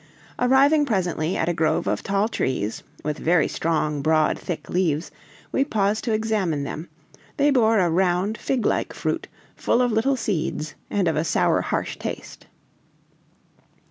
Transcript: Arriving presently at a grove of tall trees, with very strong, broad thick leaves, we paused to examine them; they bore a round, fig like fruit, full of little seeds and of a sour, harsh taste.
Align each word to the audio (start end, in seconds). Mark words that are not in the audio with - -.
Arriving 0.39 0.83
presently 0.83 1.37
at 1.37 1.47
a 1.47 1.53
grove 1.53 1.85
of 1.85 2.01
tall 2.01 2.27
trees, 2.27 2.81
with 3.03 3.19
very 3.19 3.47
strong, 3.47 4.01
broad 4.01 4.35
thick 4.35 4.67
leaves, 4.67 5.11
we 5.51 5.63
paused 5.63 6.03
to 6.03 6.11
examine 6.11 6.63
them; 6.63 6.89
they 7.37 7.51
bore 7.51 7.77
a 7.77 7.87
round, 7.87 8.35
fig 8.35 8.65
like 8.65 8.93
fruit, 8.93 9.27
full 9.55 9.79
of 9.79 9.91
little 9.91 10.15
seeds 10.17 10.73
and 10.89 11.07
of 11.07 11.15
a 11.15 11.23
sour, 11.23 11.61
harsh 11.61 11.99
taste. 11.99 12.47